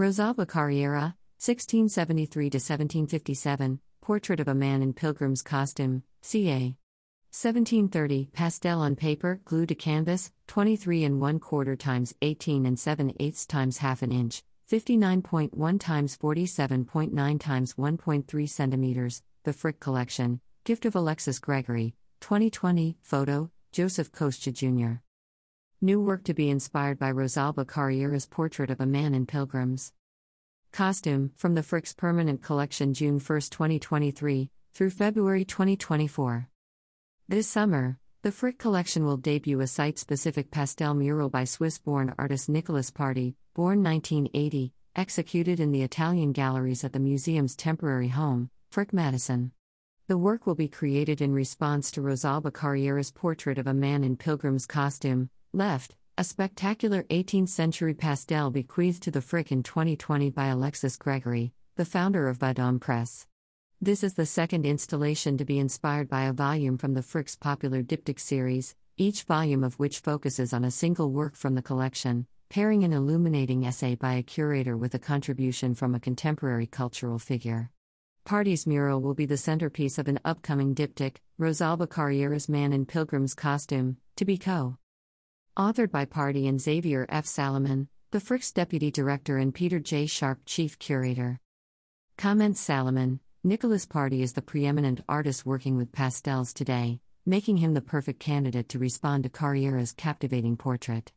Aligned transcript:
Rosalba 0.00 0.48
Carriera, 0.48 1.14
1673 1.44 2.46
1757, 2.46 3.80
Portrait 4.00 4.40
of 4.40 4.48
a 4.48 4.54
Man 4.54 4.80
in 4.80 4.94
Pilgrim's 4.94 5.42
Costume, 5.42 6.04
ca. 6.22 6.74
1730, 7.32 8.30
pastel 8.32 8.80
on 8.80 8.96
paper, 8.96 9.42
glued 9.44 9.68
to 9.68 9.74
canvas, 9.74 10.32
23 10.46 11.04
and 11.04 11.20
1 11.20 11.38
quarter 11.38 11.76
times 11.76 12.14
18 12.22 12.64
and 12.64 12.78
7 12.78 13.12
eighths 13.20 13.44
times 13.44 13.76
half 13.76 14.00
an 14.00 14.10
inch, 14.10 14.42
59.1 14.72 15.78
times 15.78 16.16
47.9 16.16 17.38
times 17.38 17.74
1.3 17.74 18.48
centimeters, 18.48 19.22
the 19.44 19.52
Frick 19.52 19.80
Collection, 19.80 20.40
gift 20.64 20.86
of 20.86 20.94
Alexis 20.94 21.38
Gregory, 21.38 21.94
2020, 22.20 22.96
photo, 23.02 23.50
Joseph 23.70 24.10
Coscia 24.12 24.50
Jr. 24.50 25.02
New 25.82 25.98
work 25.98 26.24
to 26.24 26.34
be 26.34 26.50
inspired 26.50 26.98
by 26.98 27.10
Rosalba 27.10 27.66
Carriera's 27.66 28.26
portrait 28.26 28.68
of 28.68 28.82
a 28.82 28.86
man 28.86 29.14
in 29.14 29.24
pilgrims. 29.24 29.94
Costume, 30.72 31.32
from 31.36 31.54
the 31.54 31.62
Frick's 31.62 31.94
permanent 31.94 32.42
collection 32.42 32.92
June 32.92 33.14
1, 33.14 33.20
2023, 33.20 34.50
through 34.74 34.90
February 34.90 35.42
2024. 35.42 36.50
This 37.26 37.48
summer, 37.48 37.98
the 38.20 38.30
Frick 38.30 38.58
collection 38.58 39.06
will 39.06 39.16
debut 39.16 39.60
a 39.60 39.66
site 39.66 39.98
specific 39.98 40.50
pastel 40.50 40.92
mural 40.92 41.30
by 41.30 41.44
Swiss 41.44 41.78
born 41.78 42.14
artist 42.18 42.50
Nicholas 42.50 42.90
Party, 42.90 43.36
born 43.54 43.82
1980, 43.82 44.74
executed 44.94 45.60
in 45.60 45.72
the 45.72 45.82
Italian 45.82 46.32
galleries 46.32 46.84
at 46.84 46.92
the 46.92 47.00
museum's 47.00 47.56
temporary 47.56 48.08
home, 48.08 48.50
Frick 48.70 48.92
Madison. 48.92 49.52
The 50.08 50.18
work 50.18 50.46
will 50.46 50.54
be 50.54 50.68
created 50.68 51.22
in 51.22 51.32
response 51.32 51.90
to 51.92 52.02
Rosalba 52.02 52.52
Carriera's 52.52 53.10
portrait 53.10 53.56
of 53.56 53.66
a 53.66 53.72
man 53.72 54.04
in 54.04 54.18
pilgrim's 54.18 54.66
costume, 54.66 55.30
left, 55.52 55.96
a 56.16 56.24
spectacular 56.24 57.02
18th 57.04 57.48
century 57.48 57.94
pastel 57.94 58.50
bequeathed 58.50 59.02
to 59.02 59.10
the 59.10 59.20
Frick 59.20 59.50
in 59.50 59.62
2020 59.62 60.30
by 60.30 60.46
Alexis 60.46 60.96
Gregory, 60.96 61.52
the 61.76 61.84
founder 61.84 62.28
of 62.28 62.38
Vendome 62.38 62.78
Press. 62.78 63.26
This 63.80 64.04
is 64.04 64.14
the 64.14 64.26
second 64.26 64.66
installation 64.66 65.38
to 65.38 65.44
be 65.44 65.58
inspired 65.58 66.08
by 66.08 66.24
a 66.24 66.32
volume 66.32 66.78
from 66.78 66.94
the 66.94 67.02
Frick's 67.02 67.36
popular 67.36 67.82
diptych 67.82 68.20
series, 68.20 68.76
each 68.96 69.22
volume 69.22 69.64
of 69.64 69.78
which 69.78 70.00
focuses 70.00 70.52
on 70.52 70.64
a 70.64 70.70
single 70.70 71.10
work 71.10 71.34
from 71.34 71.54
the 71.54 71.62
collection, 71.62 72.26
pairing 72.50 72.84
an 72.84 72.92
illuminating 72.92 73.64
essay 73.64 73.94
by 73.94 74.14
a 74.14 74.22
curator 74.22 74.76
with 74.76 74.94
a 74.94 74.98
contribution 74.98 75.74
from 75.74 75.94
a 75.94 76.00
contemporary 76.00 76.66
cultural 76.66 77.18
figure. 77.18 77.70
Party's 78.24 78.66
mural 78.66 79.00
will 79.00 79.14
be 79.14 79.26
the 79.26 79.36
centerpiece 79.36 79.98
of 79.98 80.06
an 80.06 80.20
upcoming 80.24 80.74
diptych, 80.74 81.16
Rosalba 81.40 81.88
Carriera's 81.88 82.48
Man 82.48 82.72
in 82.72 82.84
Pilgrim's 82.84 83.34
Costume, 83.34 83.96
to 84.16 84.24
be 84.24 84.36
co. 84.36 84.76
Authored 85.60 85.90
by 85.90 86.06
Party 86.06 86.48
and 86.48 86.58
Xavier 86.58 87.04
F. 87.10 87.26
Salomon, 87.26 87.86
the 88.12 88.18
Frick's 88.18 88.50
deputy 88.50 88.90
director, 88.90 89.36
and 89.36 89.54
Peter 89.54 89.78
J. 89.78 90.06
Sharp, 90.06 90.38
chief 90.46 90.78
curator. 90.78 91.38
Comments 92.16 92.58
Salomon 92.58 93.20
Nicholas 93.44 93.84
Party 93.84 94.22
is 94.22 94.32
the 94.32 94.40
preeminent 94.40 95.02
artist 95.06 95.44
working 95.44 95.76
with 95.76 95.92
pastels 95.92 96.54
today, 96.54 97.00
making 97.26 97.58
him 97.58 97.74
the 97.74 97.82
perfect 97.82 98.20
candidate 98.20 98.70
to 98.70 98.78
respond 98.78 99.24
to 99.24 99.28
Carriera's 99.28 99.92
captivating 99.92 100.56
portrait. 100.56 101.12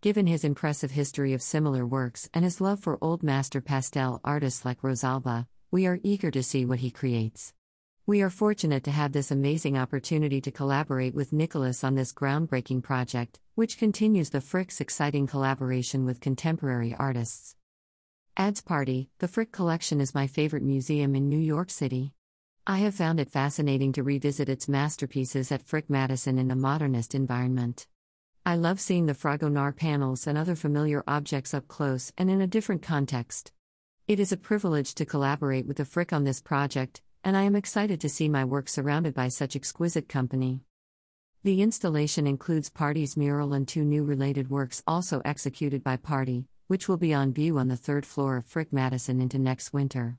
Given 0.00 0.26
his 0.26 0.42
impressive 0.42 0.90
history 0.90 1.32
of 1.32 1.40
similar 1.40 1.86
works 1.86 2.28
and 2.34 2.44
his 2.44 2.60
love 2.60 2.80
for 2.80 2.98
old 3.00 3.22
master 3.22 3.60
pastel 3.60 4.20
artists 4.24 4.64
like 4.64 4.82
Rosalba, 4.82 5.46
we 5.70 5.86
are 5.86 6.00
eager 6.02 6.32
to 6.32 6.42
see 6.42 6.64
what 6.64 6.80
he 6.80 6.90
creates. 6.90 7.54
We 8.06 8.22
are 8.22 8.28
fortunate 8.28 8.82
to 8.84 8.90
have 8.90 9.12
this 9.12 9.30
amazing 9.30 9.78
opportunity 9.78 10.40
to 10.40 10.50
collaborate 10.50 11.14
with 11.14 11.32
Nicholas 11.32 11.84
on 11.84 11.94
this 11.94 12.12
groundbreaking 12.12 12.82
project, 12.82 13.38
which 13.54 13.78
continues 13.78 14.30
the 14.30 14.40
Frick's 14.40 14.80
exciting 14.80 15.28
collaboration 15.28 16.04
with 16.04 16.20
contemporary 16.20 16.92
artists. 16.98 17.54
Ads 18.36 18.62
Party, 18.62 19.10
the 19.20 19.28
Frick 19.28 19.52
Collection 19.52 20.00
is 20.00 20.12
my 20.12 20.26
favorite 20.26 20.64
museum 20.64 21.14
in 21.14 21.28
New 21.28 21.38
York 21.38 21.70
City. 21.70 22.14
I 22.66 22.78
have 22.78 22.96
found 22.96 23.20
it 23.20 23.30
fascinating 23.30 23.92
to 23.92 24.02
revisit 24.02 24.48
its 24.48 24.68
masterpieces 24.68 25.52
at 25.52 25.62
Frick 25.62 25.88
Madison 25.88 26.36
in 26.36 26.50
a 26.50 26.56
modernist 26.56 27.14
environment. 27.14 27.86
I 28.44 28.56
love 28.56 28.80
seeing 28.80 29.06
the 29.06 29.14
Fragonard 29.14 29.76
panels 29.76 30.26
and 30.26 30.36
other 30.36 30.56
familiar 30.56 31.04
objects 31.06 31.54
up 31.54 31.68
close 31.68 32.12
and 32.18 32.28
in 32.28 32.40
a 32.40 32.48
different 32.48 32.82
context. 32.82 33.52
It 34.08 34.18
is 34.18 34.32
a 34.32 34.36
privilege 34.36 34.96
to 34.96 35.06
collaborate 35.06 35.66
with 35.66 35.76
the 35.76 35.84
Frick 35.84 36.12
on 36.12 36.24
this 36.24 36.42
project, 36.42 37.02
and 37.22 37.36
I 37.36 37.42
am 37.42 37.54
excited 37.54 38.00
to 38.00 38.08
see 38.08 38.28
my 38.28 38.44
work 38.44 38.68
surrounded 38.68 39.14
by 39.14 39.28
such 39.28 39.54
exquisite 39.54 40.08
company. 40.08 40.62
The 41.44 41.60
installation 41.60 42.26
includes 42.26 42.70
Party's 42.70 43.18
mural 43.18 43.52
and 43.52 43.68
two 43.68 43.84
new 43.84 44.02
related 44.02 44.48
works 44.48 44.82
also 44.86 45.20
executed 45.26 45.84
by 45.84 45.98
Party, 45.98 46.46
which 46.68 46.88
will 46.88 46.96
be 46.96 47.12
on 47.12 47.34
view 47.34 47.58
on 47.58 47.68
the 47.68 47.76
third 47.76 48.06
floor 48.06 48.38
of 48.38 48.46
Frick 48.46 48.72
Madison 48.72 49.20
into 49.20 49.38
next 49.38 49.70
winter. 49.70 50.16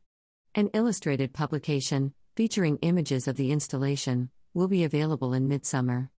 An 0.53 0.69
illustrated 0.75 1.34
publication, 1.34 2.13
featuring 2.36 2.78
images 2.84 3.28
of 3.28 3.38
the 3.38 3.52
installation, 3.52 4.30
will 4.53 4.68
be 4.68 4.84
available 4.84 5.34
in 5.34 5.47
midsummer. 5.47 6.12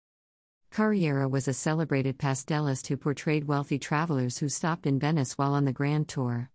Carriera 0.72 1.28
was 1.28 1.47
a 1.47 1.55
celebrated 1.55 2.19
pastelist 2.19 2.88
who 2.88 2.97
portrayed 2.97 3.47
wealthy 3.47 3.78
travelers 3.78 4.38
who 4.38 4.49
stopped 4.49 4.88
in 4.88 4.99
Venice 4.99 5.38
while 5.38 5.55
on 5.55 5.67
the 5.67 5.73
Grand 5.73 6.09
Tour. 6.09 6.50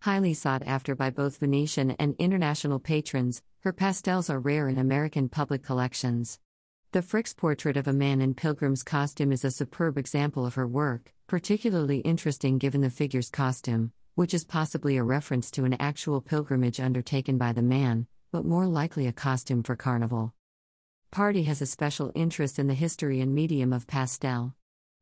Highly 0.00 0.34
sought 0.34 0.64
after 0.66 0.96
by 0.96 1.10
both 1.10 1.38
Venetian 1.38 1.92
and 1.92 2.16
international 2.18 2.80
patrons, 2.80 3.42
her 3.60 3.72
pastels 3.72 4.28
are 4.28 4.40
rare 4.40 4.68
in 4.68 4.76
American 4.76 5.28
public 5.28 5.62
collections. 5.62 6.40
The 6.92 7.00
Frick's 7.00 7.32
portrait 7.32 7.78
of 7.78 7.88
a 7.88 7.92
man 7.94 8.20
in 8.20 8.34
pilgrim's 8.34 8.82
costume 8.82 9.32
is 9.32 9.46
a 9.46 9.50
superb 9.50 9.96
example 9.96 10.44
of 10.44 10.56
her 10.56 10.66
work, 10.66 11.14
particularly 11.26 12.00
interesting 12.00 12.58
given 12.58 12.82
the 12.82 12.90
figure's 12.90 13.30
costume, 13.30 13.92
which 14.14 14.34
is 14.34 14.44
possibly 14.44 14.98
a 14.98 15.02
reference 15.02 15.50
to 15.52 15.64
an 15.64 15.72
actual 15.80 16.20
pilgrimage 16.20 16.78
undertaken 16.80 17.38
by 17.38 17.54
the 17.54 17.62
man, 17.62 18.06
but 18.30 18.44
more 18.44 18.66
likely 18.66 19.06
a 19.06 19.12
costume 19.12 19.62
for 19.62 19.74
carnival. 19.74 20.34
Party 21.10 21.44
has 21.44 21.62
a 21.62 21.66
special 21.66 22.12
interest 22.14 22.58
in 22.58 22.66
the 22.66 22.74
history 22.74 23.22
and 23.22 23.34
medium 23.34 23.72
of 23.72 23.86
pastel. 23.86 24.54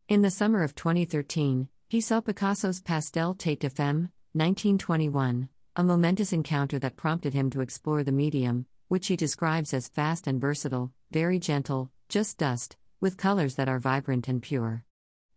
In 0.08 0.22
the 0.22 0.30
summer 0.30 0.62
of 0.62 0.76
2013, 0.76 1.68
he 1.88 2.00
saw 2.00 2.20
Picasso's 2.20 2.80
Pastel 2.80 3.34
Tête 3.34 3.58
de 3.58 3.68
Femme, 3.68 4.12
1921, 4.34 5.48
a 5.74 5.82
momentous 5.82 6.32
encounter 6.32 6.78
that 6.78 6.94
prompted 6.94 7.34
him 7.34 7.50
to 7.50 7.60
explore 7.60 8.04
the 8.04 8.12
medium, 8.12 8.66
which 8.86 9.08
he 9.08 9.16
describes 9.16 9.74
as 9.74 9.88
fast 9.88 10.28
and 10.28 10.40
versatile, 10.40 10.92
very 11.10 11.38
gentle, 11.38 11.90
just 12.08 12.38
dust, 12.38 12.76
with 13.00 13.16
colors 13.16 13.56
that 13.56 13.68
are 13.68 13.78
vibrant 13.78 14.28
and 14.28 14.40
pure. 14.42 14.84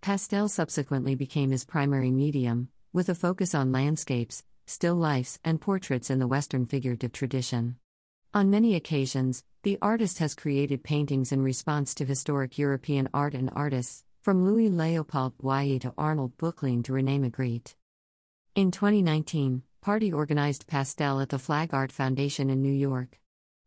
Pastel 0.01 0.47
subsequently 0.47 1.16
became 1.16 1.51
his 1.51 1.66
primary 1.66 2.11
medium, 2.11 2.69
with 2.91 3.09
a 3.09 3.16
focus 3.16 3.56
on 3.56 3.72
landscapes, 3.72 4.44
still 4.67 4.95
lifes, 4.95 5.39
and 5.44 5.59
portraits 5.59 6.09
in 6.09 6.19
the 6.19 6.28
Western 6.28 6.66
figurative 6.66 7.12
tradition. 7.12 7.78
On 8.33 8.50
many 8.50 8.75
occasions, 8.75 9.44
the 9.63 9.78
artist 9.81 10.19
has 10.19 10.35
created 10.35 10.83
paintings 10.83 11.31
in 11.31 11.41
response 11.41 11.95
to 11.95 12.06
historic 12.06 12.57
European 12.57 13.09
art 13.13 13.33
and 13.33 13.50
artists, 13.53 14.03
from 14.22 14.45
Louis 14.45 14.69
Leopold 14.69 15.38
Boilly 15.38 15.79
to 15.79 15.94
Arnold 15.97 16.38
Böcklin 16.38 16.83
to 16.83 16.94
Rene 16.94 17.19
Magritte. 17.19 17.75
In 18.56 18.72
2019, 18.72 19.63
Party 19.81 20.13
organized 20.13 20.67
Pastel 20.67 21.19
at 21.19 21.29
the 21.29 21.39
Flag 21.39 21.73
Art 21.73 21.91
Foundation 21.91 22.50
in 22.50 22.62
New 22.62 22.72
York. 22.72 23.19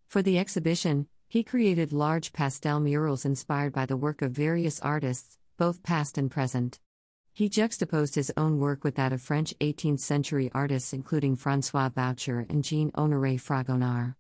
For 0.06 0.22
the 0.22 0.39
exhibition, 0.39 1.09
he 1.28 1.42
created 1.42 1.92
large 1.92 2.32
pastel 2.32 2.81
murals 2.81 3.25
inspired 3.25 3.72
by 3.72 3.84
the 3.84 3.97
work 3.97 4.22
of 4.22 4.32
various 4.32 4.78
artists, 4.81 5.38
both 5.56 5.82
past 5.82 6.16
and 6.16 6.31
present. 6.31 6.78
He 7.32 7.48
juxtaposed 7.48 8.14
his 8.14 8.32
own 8.37 8.59
work 8.59 8.84
with 8.84 8.94
that 8.94 9.12
of 9.12 9.20
French 9.20 9.54
18th 9.60 10.00
century 10.00 10.50
artists, 10.54 10.92
including 10.92 11.36
Francois 11.36 11.88
Boucher 11.88 12.47
and 12.48 12.65
Jean 12.65 12.91
Honoré 12.92 13.41
Fragonard. 13.41 14.15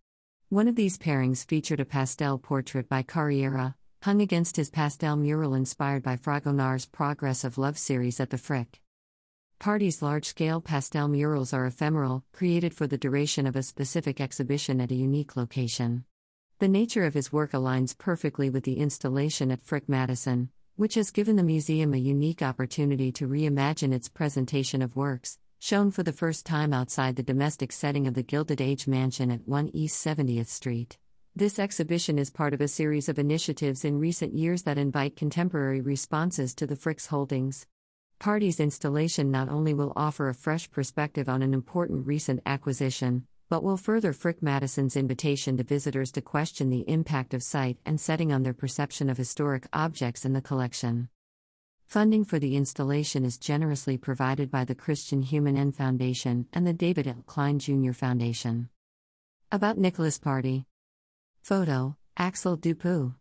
One 0.48 0.68
of 0.68 0.76
these 0.76 0.98
pairings 0.98 1.44
featured 1.44 1.80
a 1.80 1.84
pastel 1.84 2.38
portrait 2.38 2.88
by 2.88 3.02
Carriera, 3.02 3.76
hung 4.02 4.20
against 4.20 4.56
his 4.56 4.70
pastel 4.70 5.16
mural 5.16 5.54
inspired 5.54 6.02
by 6.02 6.16
Fragonard's 6.16 6.86
Progress 6.86 7.42
of 7.42 7.56
Love 7.56 7.78
series 7.78 8.20
at 8.20 8.30
the 8.30 8.38
Frick. 8.38 8.80
Party's 9.58 10.02
large 10.02 10.26
scale 10.26 10.60
pastel 10.60 11.08
murals 11.08 11.52
are 11.52 11.66
ephemeral, 11.66 12.24
created 12.32 12.74
for 12.74 12.86
the 12.86 12.98
duration 12.98 13.46
of 13.46 13.56
a 13.56 13.62
specific 13.62 14.20
exhibition 14.20 14.80
at 14.80 14.90
a 14.90 14.94
unique 14.94 15.36
location. 15.36 16.04
The 16.58 16.68
nature 16.68 17.04
of 17.04 17.12
his 17.12 17.30
work 17.30 17.52
aligns 17.52 17.96
perfectly 17.98 18.48
with 18.48 18.64
the 18.64 18.78
installation 18.78 19.50
at 19.50 19.60
Frick 19.60 19.90
Madison, 19.90 20.48
which 20.76 20.94
has 20.94 21.10
given 21.10 21.36
the 21.36 21.42
museum 21.42 21.92
a 21.92 21.98
unique 21.98 22.40
opportunity 22.40 23.12
to 23.12 23.28
reimagine 23.28 23.92
its 23.92 24.08
presentation 24.08 24.80
of 24.80 24.96
works, 24.96 25.38
shown 25.58 25.90
for 25.90 26.02
the 26.02 26.14
first 26.14 26.46
time 26.46 26.72
outside 26.72 27.16
the 27.16 27.22
domestic 27.22 27.72
setting 27.72 28.06
of 28.06 28.14
the 28.14 28.22
Gilded 28.22 28.62
Age 28.62 28.86
Mansion 28.86 29.30
at 29.30 29.46
1 29.46 29.72
East 29.74 30.02
70th 30.02 30.46
Street. 30.46 30.96
This 31.34 31.58
exhibition 31.58 32.18
is 32.18 32.30
part 32.30 32.54
of 32.54 32.62
a 32.62 32.68
series 32.68 33.10
of 33.10 33.18
initiatives 33.18 33.84
in 33.84 34.00
recent 34.00 34.32
years 34.32 34.62
that 34.62 34.78
invite 34.78 35.14
contemporary 35.14 35.82
responses 35.82 36.54
to 36.54 36.66
the 36.66 36.76
Frick's 36.76 37.08
holdings. 37.08 37.66
Party's 38.18 38.60
installation 38.60 39.30
not 39.30 39.50
only 39.50 39.74
will 39.74 39.92
offer 39.94 40.30
a 40.30 40.34
fresh 40.34 40.70
perspective 40.70 41.28
on 41.28 41.42
an 41.42 41.52
important 41.52 42.06
recent 42.06 42.40
acquisition, 42.46 43.26
but 43.48 43.62
will 43.62 43.76
further 43.76 44.12
Frick 44.12 44.42
Madison's 44.42 44.96
invitation 44.96 45.56
to 45.56 45.62
visitors 45.62 46.10
to 46.12 46.20
question 46.20 46.70
the 46.70 46.88
impact 46.88 47.32
of 47.32 47.42
site 47.42 47.78
and 47.86 48.00
setting 48.00 48.32
on 48.32 48.42
their 48.42 48.52
perception 48.52 49.08
of 49.08 49.16
historic 49.16 49.66
objects 49.72 50.24
in 50.24 50.32
the 50.32 50.40
collection. 50.40 51.08
Funding 51.86 52.24
for 52.24 52.40
the 52.40 52.56
installation 52.56 53.24
is 53.24 53.38
generously 53.38 53.96
provided 53.96 54.50
by 54.50 54.64
the 54.64 54.74
Christian 54.74 55.22
Human 55.22 55.56
End 55.56 55.76
Foundation 55.76 56.46
and 56.52 56.66
the 56.66 56.72
David 56.72 57.06
L. 57.06 57.22
Klein 57.26 57.60
Jr. 57.60 57.92
Foundation. 57.92 58.68
About 59.52 59.78
Nicholas 59.78 60.18
Party. 60.18 60.64
Photo 61.42 61.96
Axel 62.16 62.56
Dupuy. 62.56 63.12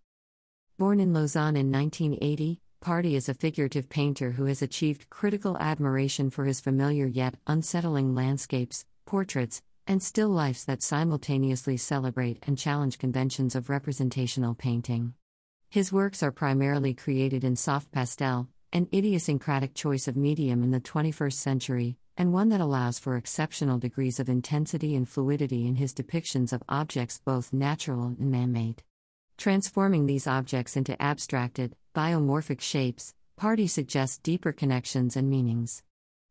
Born 0.80 1.00
in 1.00 1.14
Lausanne 1.14 1.56
in 1.56 1.72
1980, 1.72 2.60
Party 2.82 3.16
is 3.16 3.30
a 3.30 3.34
figurative 3.34 3.88
painter 3.88 4.32
who 4.32 4.46
has 4.46 4.62
achieved 4.62 5.10
critical 5.10 5.58
admiration 5.60 6.30
for 6.30 6.46
his 6.46 6.60
familiar 6.60 7.06
yet 7.06 7.36
unsettling 7.46 8.16
landscapes, 8.16 8.86
portraits, 9.06 9.62
and 9.88 10.02
still 10.02 10.30
lifes 10.30 10.64
that 10.66 10.82
simultaneously 10.82 11.78
celebrate 11.78 12.44
and 12.48 12.58
challenge 12.58 12.98
conventions 12.98 13.56
of 13.56 13.70
representational 13.70 14.56
painting. 14.56 15.14
His 15.70 15.92
works 15.92 16.24
are 16.24 16.32
primarily 16.32 16.94
created 16.94 17.44
in 17.44 17.56
soft 17.56 17.92
pastel, 17.92 18.48
an 18.74 18.88
idiosyncratic 18.94 19.74
choice 19.74 20.08
of 20.08 20.16
medium 20.16 20.64
in 20.64 20.72
the 20.72 20.80
21st 20.80 21.34
century, 21.34 21.98
and 22.18 22.34
one 22.34 22.50
that 22.50 22.62
allows 22.62 22.98
for 22.98 23.18
exceptional 23.18 23.78
degrees 23.78 24.20
of 24.20 24.30
intensity 24.30 24.96
and 24.96 25.08
fluidity 25.08 25.68
in 25.68 25.76
his 25.76 25.94
depictions 25.94 26.54
of 26.54 26.64
objects 26.70 27.22
both 27.24 27.54
natural 27.54 28.16
and 28.20 28.32
man 28.32 28.52
made. 28.52 28.84
Transforming 29.38 30.06
these 30.06 30.28
objects 30.28 30.78
into 30.78 31.02
abstracted, 31.02 31.76
biomorphic 31.94 32.62
shapes, 32.62 33.14
Party 33.38 33.68
suggests 33.68 34.18
deeper 34.20 34.54
connections 34.54 35.18
and 35.18 35.30
meanings. 35.30 35.84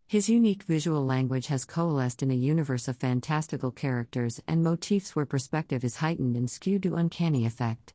His 0.06 0.28
unique 0.28 0.62
visual 0.64 1.04
language 1.04 1.46
has 1.46 1.64
coalesced 1.64 2.22
in 2.22 2.30
a 2.30 2.34
universe 2.34 2.88
of 2.88 2.96
fantastical 2.96 3.70
characters 3.70 4.40
and 4.46 4.62
motifs 4.62 5.16
where 5.16 5.26
perspective 5.26 5.82
is 5.82 5.96
heightened 5.96 6.36
and 6.36 6.48
skewed 6.48 6.82
to 6.84 6.94
uncanny 6.94 7.46
effect. 7.46 7.94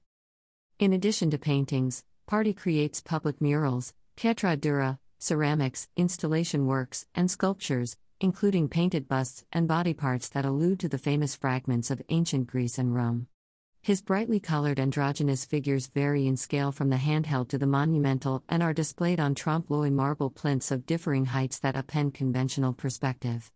In 0.79 0.91
addition 0.91 1.29
to 1.31 1.37
paintings, 1.37 2.03
Party 2.25 2.53
creates 2.53 2.99
public 2.99 3.39
murals, 3.39 3.93
Pietra 4.17 4.59
dura, 4.59 4.99
ceramics, 5.19 5.87
installation 5.95 6.65
works, 6.65 7.05
and 7.13 7.29
sculptures, 7.29 7.95
including 8.19 8.67
painted 8.67 9.07
busts 9.07 9.45
and 9.53 9.67
body 9.67 9.93
parts 9.93 10.27
that 10.29 10.45
allude 10.45 10.79
to 10.79 10.89
the 10.89 10.97
famous 10.97 11.35
fragments 11.35 11.89
of 11.89 12.01
ancient 12.09 12.47
Greece 12.47 12.77
and 12.77 12.93
Rome. 12.93 13.27
His 13.81 14.01
brightly 14.01 14.39
colored 14.39 14.79
androgynous 14.79 15.45
figures 15.45 15.87
vary 15.87 16.27
in 16.27 16.35
scale 16.35 16.71
from 16.71 16.89
the 16.89 16.97
handheld 16.97 17.47
to 17.49 17.57
the 17.57 17.65
monumental 17.65 18.43
and 18.49 18.61
are 18.61 18.73
displayed 18.73 19.19
on 19.19 19.33
trompe 19.33 19.69
l'oeil 19.69 19.91
marble 19.91 20.29
plinths 20.29 20.69
of 20.69 20.85
differing 20.85 21.25
heights 21.25 21.59
that 21.59 21.77
append 21.77 22.13
conventional 22.13 22.73
perspective. 22.73 23.51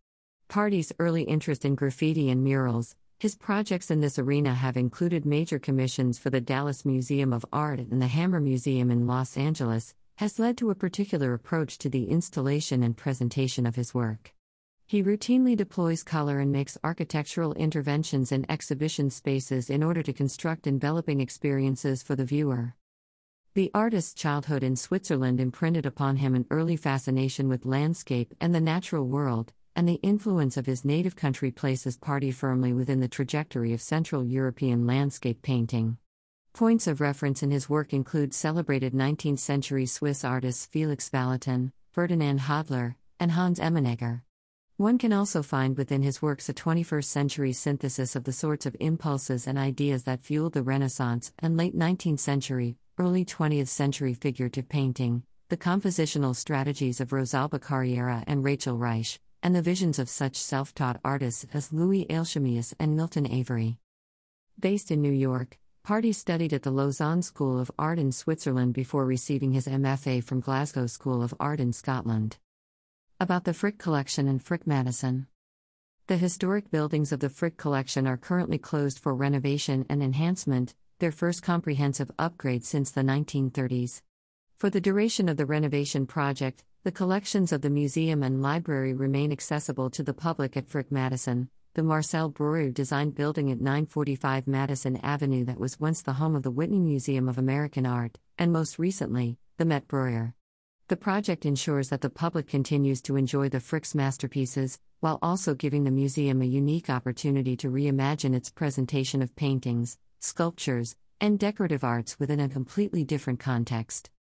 Party's 0.47 0.93
early 0.97 1.23
interest 1.23 1.65
in 1.65 1.75
graffiti 1.75 2.29
and 2.29 2.43
murals, 2.43 2.95
his 3.19 3.35
projects 3.35 3.91
in 3.91 3.99
this 3.99 4.17
arena 4.17 4.53
have 4.53 4.77
included 4.77 5.25
major 5.25 5.59
commissions 5.59 6.17
for 6.17 6.29
the 6.29 6.41
Dallas 6.41 6.85
Museum 6.85 7.31
of 7.33 7.45
Art 7.53 7.79
and 7.79 8.01
the 8.01 8.07
Hammer 8.07 8.39
Museum 8.39 8.91
in 8.91 9.05
Los 9.05 9.37
Angeles, 9.37 9.93
has 10.17 10.39
led 10.39 10.57
to 10.57 10.69
a 10.69 10.75
particular 10.75 11.33
approach 11.33 11.77
to 11.79 11.89
the 11.89 12.05
installation 12.09 12.81
and 12.81 12.95
presentation 12.95 13.65
of 13.65 13.75
his 13.75 13.93
work. 13.93 14.33
He 14.85 15.01
routinely 15.01 15.55
deploys 15.55 16.03
color 16.03 16.39
and 16.39 16.51
makes 16.51 16.77
architectural 16.83 17.53
interventions 17.53 18.31
in 18.31 18.49
exhibition 18.49 19.09
spaces 19.09 19.69
in 19.69 19.81
order 19.81 20.03
to 20.03 20.13
construct 20.13 20.67
enveloping 20.67 21.19
experiences 21.19 22.03
for 22.03 22.15
the 22.15 22.25
viewer. 22.25 22.75
The 23.55 23.71
artist's 23.73 24.13
childhood 24.13 24.63
in 24.63 24.75
Switzerland 24.75 25.39
imprinted 25.39 25.85
upon 25.85 26.17
him 26.17 26.35
an 26.35 26.47
early 26.49 26.75
fascination 26.75 27.47
with 27.47 27.65
landscape 27.65 28.33
and 28.41 28.53
the 28.53 28.61
natural 28.61 29.07
world, 29.07 29.53
and 29.75 29.87
the 29.87 29.99
influence 30.03 30.57
of 30.57 30.65
his 30.65 30.85
native 30.85 31.15
country 31.15 31.51
places 31.51 31.97
Party 31.97 32.31
firmly 32.31 32.73
within 32.73 32.99
the 32.99 33.07
trajectory 33.07 33.73
of 33.73 33.81
Central 33.81 34.25
European 34.25 34.85
landscape 34.85 35.41
painting. 35.41 35.97
Points 36.53 36.87
of 36.87 37.01
reference 37.01 37.41
in 37.41 37.51
his 37.51 37.69
work 37.69 37.93
include 37.93 38.33
celebrated 38.33 38.93
19th 38.93 39.39
century 39.39 39.85
Swiss 39.85 40.23
artists 40.23 40.67
Felix 40.67 41.09
Vallotton, 41.09 41.71
Ferdinand 41.91 42.41
Hodler, 42.41 42.95
and 43.19 43.31
Hans 43.31 43.59
Emmenegger. 43.59 44.21
One 44.77 44.97
can 44.97 45.13
also 45.13 45.43
find 45.43 45.77
within 45.77 46.01
his 46.01 46.19
works 46.19 46.49
a 46.49 46.53
21st 46.53 47.05
century 47.05 47.53
synthesis 47.53 48.15
of 48.15 48.23
the 48.23 48.33
sorts 48.33 48.65
of 48.65 48.75
impulses 48.79 49.45
and 49.45 49.55
ideas 49.55 50.03
that 50.05 50.23
fueled 50.23 50.53
the 50.53 50.63
Renaissance 50.63 51.31
and 51.37 51.55
late 51.55 51.77
19th 51.77 52.19
century, 52.19 52.77
early 52.97 53.23
20th 53.23 53.67
century 53.67 54.15
figurative 54.15 54.67
painting, 54.67 55.21
the 55.49 55.57
compositional 55.57 56.35
strategies 56.35 56.99
of 56.99 57.09
Rosalba 57.09 57.61
Carriera 57.61 58.23
and 58.25 58.43
Rachel 58.43 58.75
Ruysch, 58.75 59.19
and 59.43 59.55
the 59.55 59.61
visions 59.61 59.99
of 59.99 60.09
such 60.09 60.37
self 60.37 60.73
taught 60.73 60.99
artists 61.05 61.45
as 61.53 61.71
Louis 61.71 62.07
Eilshemius 62.09 62.73
and 62.79 62.95
Milton 62.95 63.31
Avery. 63.31 63.77
Based 64.59 64.89
in 64.89 65.03
New 65.03 65.11
York, 65.11 65.59
Party 65.83 66.11
studied 66.11 66.51
at 66.51 66.63
the 66.63 66.71
Lausanne 66.71 67.21
School 67.21 67.59
of 67.59 67.69
Art 67.77 67.99
in 67.99 68.11
Switzerland 68.11 68.73
before 68.73 69.05
receiving 69.05 69.51
his 69.51 69.67
MFA 69.67 70.23
from 70.23 70.39
Glasgow 70.39 70.87
School 70.87 71.21
of 71.21 71.35
Art 71.39 71.59
in 71.59 71.73
Scotland. 71.73 72.37
About 73.19 73.45
the 73.45 73.53
Frick 73.53 73.77
Collection 73.77 74.27
and 74.27 74.41
Frick 74.41 74.67
Madison. 74.67 75.27
The 76.07 76.17
historic 76.17 76.71
buildings 76.71 77.11
of 77.11 77.19
the 77.19 77.29
Frick 77.29 77.55
Collection 77.57 78.07
are 78.07 78.17
currently 78.17 78.57
closed 78.57 78.99
for 78.99 79.13
renovation 79.13 79.85
and 79.87 80.03
enhancement, 80.03 80.75
their 80.99 81.11
first 81.11 81.41
comprehensive 81.43 82.11
upgrade 82.17 82.65
since 82.65 82.91
the 82.91 83.01
1930s. 83.01 84.01
For 84.57 84.69
the 84.69 84.81
duration 84.81 85.29
of 85.29 85.37
the 85.37 85.45
renovation 85.45 86.05
project, 86.05 86.65
the 86.83 86.91
collections 86.91 87.53
of 87.53 87.61
the 87.61 87.69
museum 87.69 88.23
and 88.23 88.41
library 88.41 88.93
remain 88.93 89.31
accessible 89.31 89.89
to 89.91 90.03
the 90.03 90.13
public 90.13 90.57
at 90.57 90.67
Frick 90.67 90.91
Madison, 90.91 91.49
the 91.75 91.83
Marcel 91.83 92.29
Breuer 92.29 92.71
designed 92.71 93.15
building 93.15 93.51
at 93.51 93.61
945 93.61 94.47
Madison 94.47 94.97
Avenue 94.97 95.45
that 95.45 95.59
was 95.59 95.79
once 95.79 96.01
the 96.01 96.13
home 96.13 96.35
of 96.35 96.43
the 96.43 96.51
Whitney 96.51 96.79
Museum 96.79 97.29
of 97.29 97.37
American 97.37 97.85
Art, 97.85 98.17
and 98.37 98.51
most 98.51 98.77
recently, 98.77 99.37
the 99.57 99.65
Met 99.65 99.87
Breuer. 99.87 100.35
The 100.93 100.97
project 100.97 101.43
ensures 101.43 101.89
that 101.89 102.01
the 102.01 102.09
public 102.11 102.45
continues 102.45 103.01
to 103.01 103.15
enjoy 103.15 103.49
the 103.49 103.59
Frick's 103.59 103.95
masterpieces, 103.95 104.77
while 104.99 105.17
also 105.23 105.55
giving 105.55 105.85
the 105.85 105.89
museum 105.89 106.39
a 106.39 106.45
unique 106.45 106.87
opportunity 106.87 107.57
to 107.57 107.71
reimagine 107.71 108.35
its 108.35 108.51
presentation 108.51 109.23
of 109.23 109.35
paintings, 109.35 109.97
sculptures, 110.19 110.95
and 111.19 111.39
decorative 111.39 111.83
arts 111.83 112.19
within 112.19 112.39
a 112.39 112.47
completely 112.47 113.03
different 113.03 113.39
context. 113.39 114.11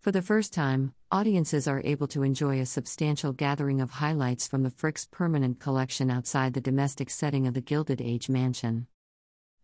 For 0.00 0.12
the 0.12 0.20
first 0.20 0.52
time, 0.52 0.92
audiences 1.10 1.66
are 1.66 1.80
able 1.82 2.08
to 2.08 2.22
enjoy 2.22 2.60
a 2.60 2.66
substantial 2.66 3.32
gathering 3.32 3.80
of 3.80 3.92
highlights 3.92 4.46
from 4.46 4.64
the 4.64 4.70
Frick's 4.70 5.08
permanent 5.10 5.60
collection 5.60 6.10
outside 6.10 6.52
the 6.52 6.60
domestic 6.60 7.08
setting 7.08 7.46
of 7.46 7.54
the 7.54 7.62
Gilded 7.62 8.02
Age 8.02 8.28
mansion. 8.28 8.86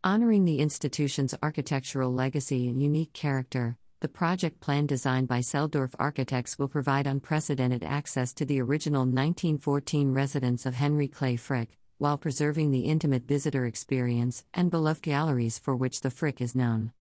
Honoring 0.03 0.47
the 0.47 0.61
institution's 0.61 1.35
architectural 1.43 2.11
legacy 2.11 2.67
and 2.69 2.83
unique 2.83 3.13
character, 3.13 3.77
the 4.05 4.09
project 4.09 4.61
plan 4.61 4.85
designed 4.85 5.27
by 5.27 5.41
Selldorf 5.41 5.95
Architects 5.99 6.59
will 6.59 6.69
provide 6.69 7.07
unprecedented 7.07 7.83
access 7.83 8.35
to 8.35 8.45
the 8.45 8.61
original 8.61 9.07
1914 9.07 10.13
residence 10.13 10.67
of 10.67 10.75
Henry 10.75 11.09
Clay 11.09 11.37
Frick, 11.37 11.79
while 11.97 12.19
preserving 12.19 12.71
the 12.71 12.85
intimate 12.85 13.27
visitor 13.27 13.65
experience 13.65 14.45
and 14.53 14.71
beloved 14.71 15.01
galleries 15.01 15.59
for 15.59 15.75
which 15.75 16.03
the 16.03 16.11
Frick 16.11 16.43
is 16.43 16.55
known. 16.55 16.93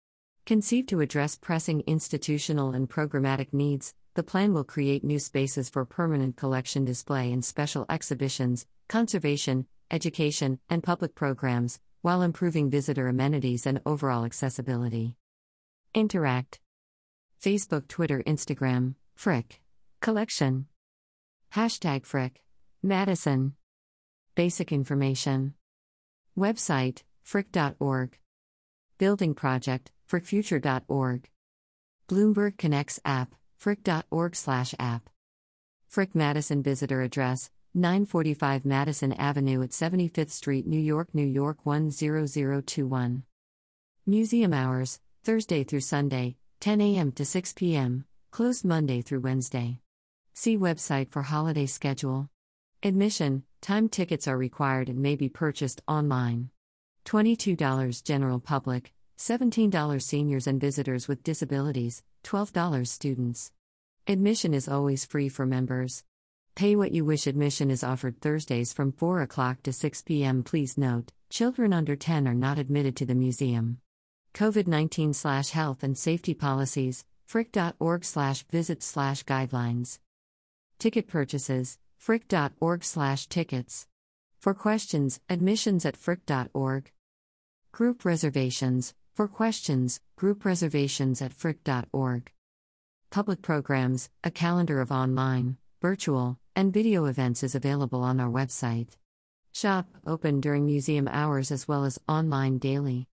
Conceived 0.46 0.88
to 0.90 1.00
address 1.00 1.34
pressing 1.34 1.82
institutional 1.88 2.70
and 2.70 2.88
programmatic 2.88 3.52
needs, 3.52 3.94
the 4.14 4.22
plan 4.22 4.54
will 4.54 4.62
create 4.62 5.02
new 5.02 5.18
spaces 5.18 5.68
for 5.68 5.84
permanent 5.84 6.36
collection 6.36 6.84
display 6.84 7.32
and 7.32 7.44
special 7.44 7.84
exhibitions, 7.90 8.64
conservation, 8.88 9.66
education, 9.90 10.60
and 10.70 10.84
public 10.84 11.16
programs, 11.16 11.80
while 12.02 12.22
improving 12.22 12.70
visitor 12.70 13.08
amenities 13.08 13.66
and 13.66 13.80
overall 13.84 14.24
accessibility. 14.24 15.16
Interact 15.94 16.60
Facebook, 17.42 17.88
Twitter, 17.88 18.22
Instagram, 18.24 18.94
Frick. 19.16 19.60
Collection. 20.00 20.66
Hashtag 21.54 22.06
Frick. 22.06 22.42
Madison. 22.84 23.54
Basic 24.36 24.70
information. 24.70 25.54
Website, 26.38 27.02
frick.org. 27.24 28.18
Building 28.98 29.34
project, 29.34 29.90
frickfuture.org. 30.08 31.28
Bloomberg 32.08 32.58
Connects 32.58 33.00
app, 33.04 33.34
frick.org 33.56 34.36
slash 34.36 34.74
app. 34.78 35.10
Frick 35.88 36.14
Madison 36.14 36.62
visitor 36.62 37.02
address 37.02 37.50
945 37.74 38.64
Madison 38.64 39.12
Avenue 39.14 39.62
at 39.62 39.70
75th 39.70 40.30
Street, 40.30 40.66
New 40.66 40.80
York, 40.80 41.08
New 41.12 41.26
York 41.26 41.64
10021. 41.64 43.22
Museum 44.06 44.52
hours, 44.52 45.00
Thursday 45.24 45.64
through 45.64 45.80
Sunday, 45.80 46.36
10 46.62 46.80
a.m. 46.80 47.10
to 47.10 47.24
6 47.24 47.54
p.m., 47.54 48.04
closed 48.30 48.64
Monday 48.64 49.02
through 49.02 49.18
Wednesday. 49.18 49.80
See 50.32 50.56
website 50.56 51.10
for 51.10 51.22
holiday 51.22 51.66
schedule. 51.66 52.28
Admission, 52.84 53.42
time 53.60 53.88
tickets 53.88 54.28
are 54.28 54.38
required 54.38 54.88
and 54.88 55.00
may 55.00 55.16
be 55.16 55.28
purchased 55.28 55.82
online. 55.88 56.50
$22 57.04 58.04
general 58.04 58.38
public, 58.38 58.92
$17 59.18 60.00
seniors 60.00 60.46
and 60.46 60.60
visitors 60.60 61.08
with 61.08 61.24
disabilities, 61.24 62.04
$12 62.22 62.86
students. 62.86 63.50
Admission 64.06 64.54
is 64.54 64.68
always 64.68 65.04
free 65.04 65.28
for 65.28 65.44
members. 65.44 66.04
Pay 66.54 66.76
what 66.76 66.92
you 66.92 67.04
wish 67.04 67.26
admission 67.26 67.72
is 67.72 67.82
offered 67.82 68.20
Thursdays 68.20 68.72
from 68.72 68.92
4 68.92 69.22
o'clock 69.22 69.64
to 69.64 69.72
6 69.72 70.02
p.m. 70.02 70.44
Please 70.44 70.78
note, 70.78 71.10
children 71.28 71.72
under 71.72 71.96
10 71.96 72.28
are 72.28 72.34
not 72.34 72.56
admitted 72.56 72.94
to 72.94 73.04
the 73.04 73.16
museum. 73.16 73.78
COVID 74.34 74.66
19 74.66 75.12
health 75.52 75.82
and 75.82 75.96
safety 75.96 76.34
policies, 76.34 77.04
frick.org 77.26 78.04
slash 78.04 78.44
visit 78.50 78.82
slash 78.82 79.24
guidelines. 79.24 79.98
Ticket 80.78 81.06
purchases, 81.06 81.78
frick.org 81.98 82.82
slash 82.82 83.26
tickets. 83.26 83.86
For 84.40 84.54
questions, 84.54 85.20
admissions 85.28 85.84
at 85.84 85.96
frick.org. 85.96 86.90
Group 87.70 88.04
reservations, 88.04 88.94
for 89.14 89.28
questions, 89.28 90.00
group 90.16 90.44
reservations 90.44 91.22
at 91.22 91.32
frick.org. 91.32 92.32
Public 93.10 93.42
programs, 93.42 94.10
a 94.24 94.30
calendar 94.30 94.80
of 94.80 94.90
online, 94.90 95.58
virtual, 95.80 96.38
and 96.56 96.72
video 96.72 97.04
events 97.04 97.42
is 97.42 97.54
available 97.54 98.02
on 98.02 98.18
our 98.18 98.30
website. 98.30 98.96
Shop, 99.52 99.86
open 100.06 100.40
during 100.40 100.64
museum 100.64 101.06
hours 101.08 101.50
as 101.50 101.68
well 101.68 101.84
as 101.84 102.00
online 102.08 102.58
daily. 102.58 103.06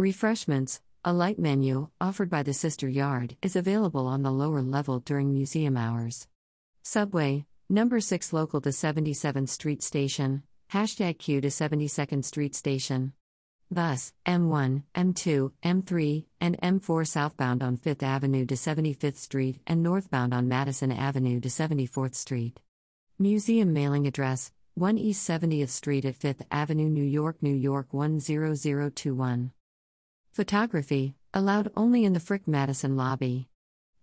Refreshments, 0.00 0.80
a 1.04 1.12
light 1.12 1.38
menu, 1.38 1.90
offered 2.00 2.30
by 2.30 2.42
the 2.42 2.52
Sisteryard, 2.52 3.36
is 3.42 3.54
available 3.54 4.06
on 4.06 4.22
the 4.22 4.32
lower 4.32 4.62
level 4.62 4.98
during 4.98 5.30
museum 5.30 5.76
hours. 5.76 6.26
Subway, 6.82 7.44
number 7.68 8.00
6 8.00 8.32
local 8.32 8.62
to 8.62 8.70
77th 8.70 9.50
Street 9.50 9.82
Station, 9.82 10.42
hashtag 10.72 11.18
Q 11.18 11.42
to 11.42 11.48
72nd 11.48 12.24
Street 12.24 12.54
Station. 12.54 13.12
Bus, 13.70 14.14
M1, 14.24 14.84
M2, 14.94 15.52
M3, 15.62 16.24
and 16.40 16.58
M4 16.62 17.06
southbound 17.06 17.62
on 17.62 17.76
5th 17.76 18.02
Avenue 18.02 18.46
to 18.46 18.54
75th 18.54 19.16
Street 19.16 19.60
and 19.66 19.82
northbound 19.82 20.32
on 20.32 20.48
Madison 20.48 20.90
Avenue 20.90 21.40
to 21.40 21.50
74th 21.50 22.14
Street. 22.14 22.58
Museum 23.18 23.74
mailing 23.74 24.06
address 24.06 24.50
1 24.76 24.96
East 24.96 25.28
70th 25.28 25.68
Street 25.68 26.06
at 26.06 26.18
5th 26.18 26.40
Avenue, 26.50 26.88
New 26.88 27.04
York, 27.04 27.42
New 27.42 27.54
York 27.54 27.88
10021. 27.92 29.52
Photography, 30.32 31.16
allowed 31.34 31.72
only 31.76 32.04
in 32.04 32.12
the 32.12 32.20
Frick 32.20 32.46
Madison 32.46 32.96
lobby. 32.96 33.48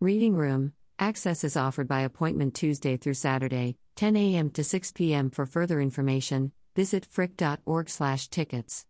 Reading 0.02 0.36
room, 0.36 0.74
access 1.00 1.46
is 1.46 1.56
offered 1.56 1.88
by 1.88 2.02
appointment 2.02 2.54
Tuesday 2.54 2.98
through 2.98 3.14
Saturday, 3.14 3.78
10 3.96 4.18
a.m. 4.18 4.50
to 4.50 4.64
6 4.64 4.92
p.m. 4.92 5.30
For 5.30 5.46
further 5.46 5.80
information, 5.80 6.52
visit 6.76 7.06
frick.org/tickets. 7.06 8.86